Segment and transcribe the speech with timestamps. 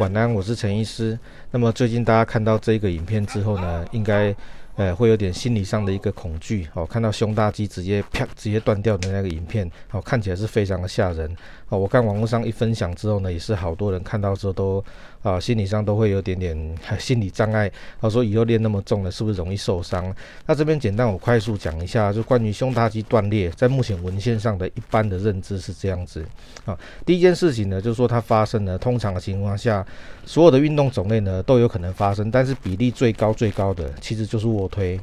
[0.00, 1.18] 晚安，我是陈医师。
[1.50, 4.34] 那么最近大家看到这个影片之后呢，应该。
[4.80, 11.30] 呃，会有点心理上的一个恐惧哦，看到胸大肌直接啪直接断掉的那个影片，哦，看起来是非常的吓人
[11.68, 11.78] 哦。
[11.78, 14.82] 我看网络上一分享之后呢，也是好多人看到之后都
[15.22, 16.56] 啊，心理上都会有点点
[16.98, 17.70] 心理障碍，
[18.00, 20.16] 他说以后练那么重了，是不是容易受伤？
[20.46, 26.24] 那这边简单我快速讲一下，就关于胸大肌断裂，在目前文献上的一般的认知是这样子
[26.64, 26.74] 啊。
[27.04, 29.86] 第一件事情呢，就是说它发生呢，通常的情况下，
[30.24, 34.98] 所有的运动种类呢都有可能发生，但是比例最高最高的其实就是卧推。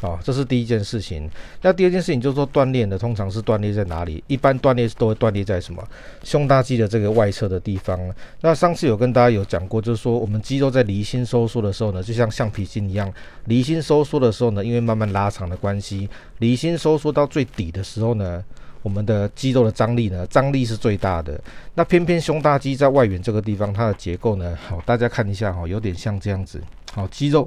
[0.00, 1.28] 好，这是第一件事情。
[1.60, 4.24] 那第二件事情就是说，锻炼的通常是锻炼在哪里？
[4.28, 5.86] 一般锻炼都会断裂在什么？
[6.24, 8.00] 胸大肌的这个外侧的地方。
[8.40, 13.12] 那上次有跟大家有讲过，就是说我们肌肉在离心收缩的时候呢，就像橡皮筋一样，
[13.44, 16.08] 离心收缩的时候呢，因为慢慢拉长的关系，
[16.38, 18.42] 离心收缩到最底的时候呢，
[18.80, 21.38] 我们的肌肉的张力呢，张力是最大的。
[21.74, 26.58] 那偏偏胸大肌在外缘这个地方，它的结构呢，好，大家看一下哈，有点像这样子。
[26.94, 27.46] 好，肌肉。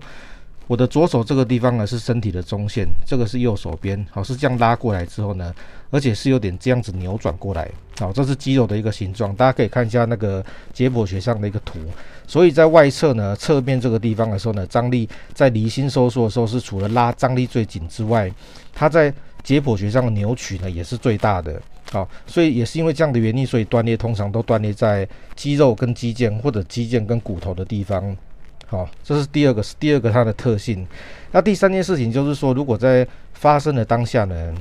[0.67, 5.53] 我的左手这个地方呢，是身体的中线，这个是右手边，好，是这样拉过来之后呢，
[5.91, 7.69] 而且是有点这样子扭转过来，
[7.99, 11.79] 好，这是肌肉的一个形状，大家可以看一下那个解剖学上的一个图。
[12.25, 18.31] 所以在外侧呢，侧面这个地方的时候呢，张力在离心收缩的时候是除了拉张力最紧之外，
[18.73, 28.15] 它在解剖学上的扭曲呢也是最大的，好，所以也是因为这样的原因，所以断裂通常都断裂在肌肉跟肌腱或者肌腱跟骨头的地方。
[28.73, 30.83] 好，这是第二个，是第二个它的特性。
[31.31, 34.51] 那第三件事情就是说，如果在发生的当下呢，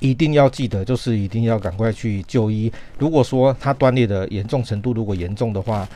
[0.00, 2.72] 一定要记得，就是一定要赶快去就医。
[2.98, 5.88] 如果说它断裂的严重程度如果严重的话，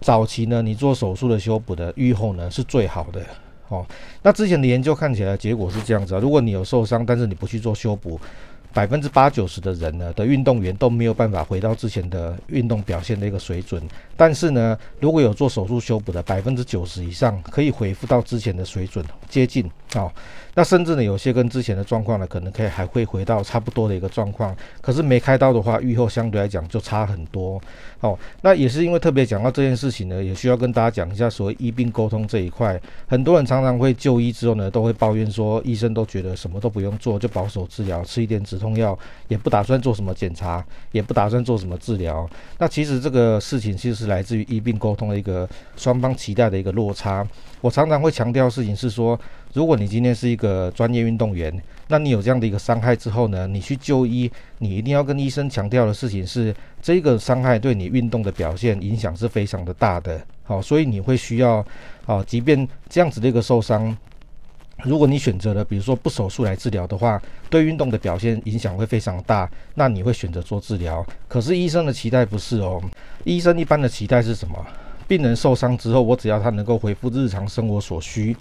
[0.00, 3.20] 早期呢，你做手术的修补的预后呢是最好的。
[3.68, 3.84] 哦，
[4.22, 8.18] 那之前的研究看起来结果是这样子啊，如果你有受伤，但是你不去做修补。
[8.72, 13.82] 百分之八九十的人呢的运动员都没有办法回到之前的运动表现的一个水准，
[14.16, 20.12] 但是呢，如果有做手术修补的百分之九十以上可以恢复到之前的水准，接近啊。
[20.54, 24.54] 那甚至呢，有些跟之前的状况呢，可能可以还会回到差不多的一个状况。
[24.82, 27.58] 可是没开刀的话，愈后相对来讲就差很多。
[28.00, 32.78] 哦，那也是因为特别讲到这件事情呢，也需要跟大家讲一下所谓医病沟通这一块。
[33.08, 38.98] 很多人常常会就医之后呢，都会抱怨说，医生都觉得什么都不用做，就保守治疗，吃一点止痛药，
[39.28, 42.28] 也不打算做什么检查，也不打算做什么治疗。
[42.58, 45.48] 那其实这个事情其实是来自于医病沟通的一个
[45.78, 47.26] 双方期待的一个落差。
[47.62, 49.18] 我常常会强调的事情是说，
[49.52, 51.52] 如果你今天是一个专业运动员，
[51.88, 60.18] 那你有这样的一个伤害之后呢，你去就医，你一定要跟医生强调的事情是，这个伤害对你运动的表现影响是非常的大的。
[60.44, 61.64] 好，所以你会需要，
[62.06, 63.94] 啊，即便这样子的一个受伤，
[64.84, 71.04] 如果你选择了比如说不手术来治疗的话，对运动的表现影响会非常大，那你会选择做治疗。
[71.28, 72.82] 可是医生的期待不是哦，
[73.24, 74.54] 医生一般的期待是什么？
[75.06, 78.34] 病人受伤之后，我只要他能够恢复日常生活所需，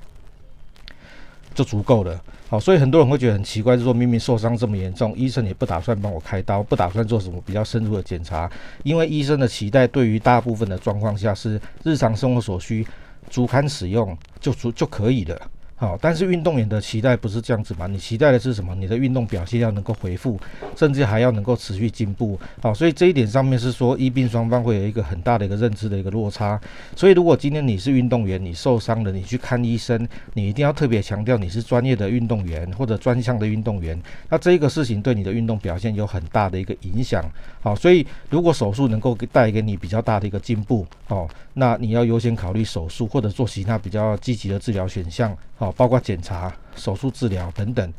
[1.53, 2.19] 就足够了。
[2.49, 8.51] 好，所以很多人会觉得很奇怪，就说明明受伤这么严重，医生也不打算帮我开刀，不打算做什么比较深入的检查，
[8.83, 12.85] 因为医生的期待对于大部分的状况下是日常生活所需，
[13.29, 15.41] 足堪使用就足就可以了。
[15.81, 17.87] 好，但是运动员的期待不是这样子嘛？
[17.87, 18.75] 你期待的是什么？
[18.75, 20.39] 你的运动表现要能够恢复，
[20.75, 22.39] 甚至还要能够持续进步。
[22.61, 26.61] 好，所以这一点上面是说，医病双方会有一个很大的一个认知的一个落差。
[26.95, 33.99] 所以，如果今天你是运动员，你受伤了，你去看医生，你一定要特别强调你是专业的运动员或者专项的运动员。
[34.29, 37.25] 那这个事情对你的运动表现有很大的一个影响。
[37.59, 45.35] 好，所以如果手术能够带给你比较大的一个进步，哦，那你要优先考虑手术或者做其他比较积极的治疗选项。
[45.61, 45.71] 好。
[45.73, 47.93] 包括检查、手术、治疗等等，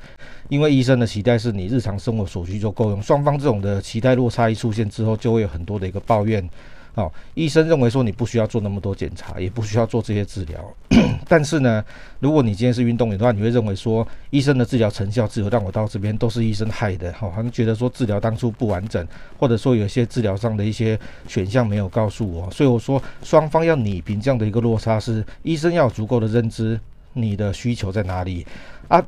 [0.49, 3.03] 因为医生的期待是你日常生活所需就够用。
[3.03, 6.49] 双方这种的期待落差一出现之后，就会有很多的一个抱怨。
[6.95, 10.63] 哦，医生认为说你不需要做那么多检查，也不需要做这些治疗。
[11.27, 11.83] 但是呢，
[12.21, 17.11] 如果你今天是运动员的话，你会认为说医生的治疗成效只有让我到这边都是医生害的。
[17.15, 19.09] 好，好像觉得说治疗当初不完整，
[19.39, 22.51] 或者说有些治疗上的一些选项没有告诉我。
[22.51, 26.79] 所以我说双方要拟平这样的一个落差，是医生要有足够的认知。
[27.13, 28.47] 你的需求在哪里
[28.89, 29.05] 啊？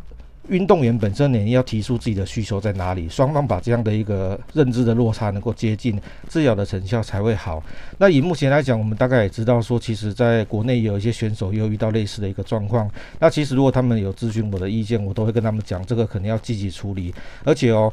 [0.51, 5.99] 运动员本身呢，你要提出自己的需求在哪里，双方把这样的一个认知的落差能够接近，
[6.29, 7.63] 治疗的成效才会好。
[7.97, 12.91] 那以目前来讲，我们大概也知道说，其实在国内有一些选手又遇到类似的一个状况。
[13.19, 17.91] 那其实如果他们有咨询我的意见，我都会跟他们讲，这个肯定要积极处理，而且哦。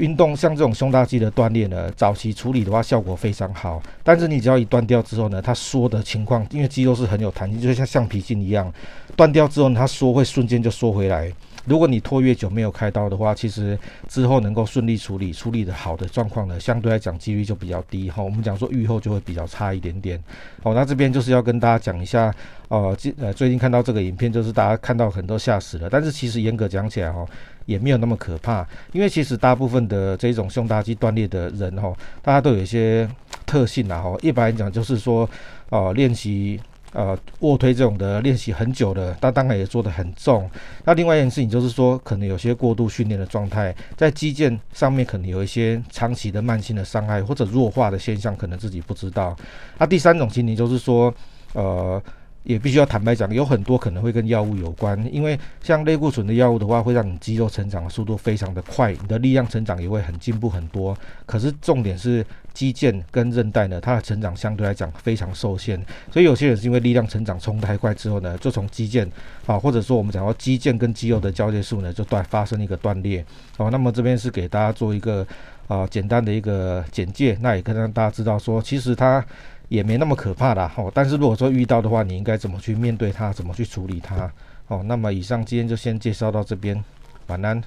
[0.00, 8.72] 运动像这种胸大肌的锻炼呢，早期处理的话效果非常好，但是你只要一断掉之后呢，它缩的情况，因为肌肉是很有弹性，就像橡皮筋一样，
[9.14, 11.30] 断掉之后，它缩会瞬间就缩回来。
[11.66, 13.78] 如果你拖越久没有开刀的话，其实
[14.08, 18.22] 之后能够顺利处理、处理的好的状况呢，相对来讲几率就比较低哈。
[18.22, 20.22] 我们讲说愈后就会比较差一点点。
[20.62, 22.34] 好，那这边就是要跟大家讲一下，
[22.68, 27.26] 呃，最呃最近看到这个影片，就是大家看到很多吓死了，但是其实严格讲起来哈，
[27.66, 31.92] 也没有那么可怕，因为其实大部分的这种胸大肌断裂的人哈，
[32.22, 33.08] 大家都有一些
[33.44, 34.16] 特性啦哈。
[34.22, 35.28] 一般来讲就是说，
[35.68, 36.58] 呃，练习。
[36.92, 40.50] 呃，卧推这种的练习很久的，他当然也做得很重。
[40.84, 49.36] 那另外一件事情就是说，可能有些过度训练的状态，在肌腱上面可能有一些长期的慢性的伤害或者弱化的现象，可能自己不知道。
[49.78, 51.14] 那第三种情形就是说，
[51.54, 52.02] 呃。
[52.42, 60.96] 也必须要坦白讲，有很多可能会跟药物有关，因为像类固醇的药物的话，会让你肌肉成长的速度非常的快，你的力量成长也会很进步很多。
[61.26, 65.78] 可是重点是肌腱跟韧带呢，它的成长相对来讲非常受限，
[66.10, 69.06] 所以有些人是因为力量成长冲太快之后呢，就从肌腱
[69.44, 73.24] 啊，或者说我们讲到肌腱跟肌肉的交界处呢，就断发生一个断裂。
[73.58, 75.26] 哦，那么这边是给大家做一个
[75.68, 79.22] 啊简单的一个简介，那也可以让大家知道说，其实它。
[79.70, 84.30] 也没那么可怕的，哦，但是如果说遇到的话，你应该怎么去面对它，怎么去处理它，
[84.66, 86.84] 哦，那么以上今天就先介绍到这边，
[87.28, 87.62] 晚安，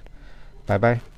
[0.66, 1.13] 拜拜。